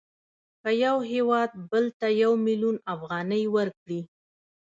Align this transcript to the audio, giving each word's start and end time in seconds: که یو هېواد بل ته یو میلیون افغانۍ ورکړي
که 0.61 0.69
یو 0.83 0.97
هېواد 1.11 1.49
بل 1.71 1.85
ته 1.99 2.07
یو 2.23 2.31
میلیون 2.45 2.75
افغانۍ 2.93 3.43
ورکړي 3.55 4.01